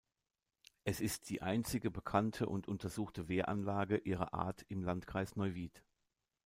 [0.83, 5.83] Es ist die einzige bekannte und untersuchte Wehranlage ihrer Art im Landkreis Neuwied.